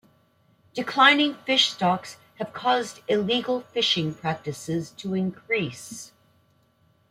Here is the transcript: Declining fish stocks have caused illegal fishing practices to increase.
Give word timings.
Declining 0.73 1.35
fish 1.45 1.69
stocks 1.73 2.17
have 2.39 2.53
caused 2.53 3.01
illegal 3.07 3.61
fishing 3.71 4.15
practices 4.15 4.89
to 4.97 5.13
increase. 5.13 6.11